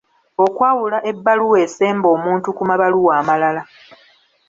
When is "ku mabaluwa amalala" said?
2.57-3.61